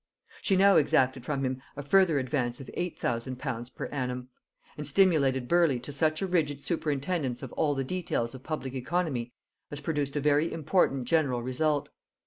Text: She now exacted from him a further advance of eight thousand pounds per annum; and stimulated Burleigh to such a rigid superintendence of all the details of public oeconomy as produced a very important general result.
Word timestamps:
She 0.41 0.55
now 0.55 0.77
exacted 0.77 1.23
from 1.23 1.43
him 1.45 1.61
a 1.77 1.83
further 1.83 2.17
advance 2.17 2.59
of 2.59 2.71
eight 2.73 2.97
thousand 2.97 3.37
pounds 3.37 3.69
per 3.69 3.85
annum; 3.89 4.29
and 4.75 4.87
stimulated 4.87 5.47
Burleigh 5.47 5.77
to 5.77 5.91
such 5.91 6.23
a 6.23 6.25
rigid 6.25 6.59
superintendence 6.63 7.43
of 7.43 7.53
all 7.53 7.75
the 7.75 7.83
details 7.83 8.33
of 8.33 8.41
public 8.41 8.73
oeconomy 8.73 9.31
as 9.69 9.79
produced 9.79 10.15
a 10.15 10.19
very 10.19 10.51
important 10.51 11.05
general 11.05 11.43
result. 11.43 11.89